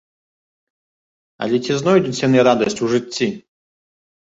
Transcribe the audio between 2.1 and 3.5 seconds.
яны радасць у жыцці?